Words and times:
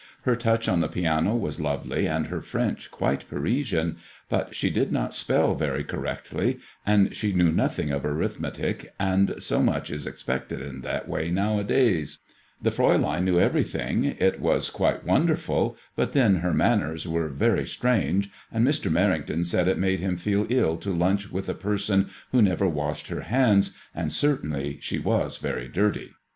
Her 0.23 0.35
touch 0.35 0.67
on 0.67 0.79
the 0.79 0.87
piano 0.87 1.35
was 1.35 1.59
lovely, 1.59 2.07
and 2.07 2.25
her 2.25 2.41
French 2.41 2.89
quite 2.89 3.29
Parisian, 3.29 3.97
but 4.29 4.55
she 4.55 4.71
did 4.71 4.91
not 4.91 5.13
spell 5.13 5.53
very 5.53 5.83
correctly, 5.83 6.57
and 6.87 7.15
she 7.15 7.33
knew 7.33 7.51
nothing 7.51 7.91
of 7.91 8.01
uith 8.01 8.39
metic, 8.39 8.95
and 8.99 9.35
so 9.37 9.61
much 9.61 9.91
is 9.91 10.07
expected 10.07 10.59
in 10.59 10.81
that 10.81 11.07
way 11.07 11.29
nowadays. 11.29 12.17
The 12.59 12.71
Fraiilein 12.71 13.23
knew 13.25 13.39
everything; 13.39 14.03
it 14.05 14.19
MADBMOISKLLX 14.19 14.35
IXS. 14.37 14.39
was 14.39 14.69
quite 14.71 15.05
wonderful; 15.05 15.77
but 15.95 16.13
thet. 16.13 16.37
her 16.37 16.51
manners 16.51 17.07
were 17.07 17.29
very 17.29 17.65
strange^ 17.65 18.31
and 18.51 18.65
Mr. 18.65 18.91
Merrington 18.91 19.45
said 19.45 19.67
it 19.67 19.77
made 19.77 19.99
him 19.99 20.17
feel 20.17 20.47
ill 20.49 20.77
to 20.77 20.89
lunch 20.89 21.31
with 21.31 21.47
a 21.47 21.53
per* 21.53 21.77
son 21.77 22.09
who 22.31 22.41
never 22.41 22.67
washed 22.67 23.09
her 23.09 23.21
hands, 23.21 23.77
and 23.93 24.11
certainly 24.11 24.79
she 24.81 24.97
was 24.97 25.37
very 25.37 25.67
dirty. 25.67 26.13